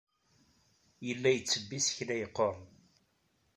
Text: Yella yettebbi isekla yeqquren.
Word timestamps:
Yella 1.07 1.29
yettebbi 1.31 1.75
isekla 1.79 2.15
yeqquren. 2.21 2.61